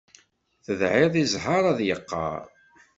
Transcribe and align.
Tedɛiḍ 0.65 1.13
i 1.23 1.25
zzheṛ 1.31 1.63
ad 1.71 1.79
yeqqaṛ. 1.87 2.41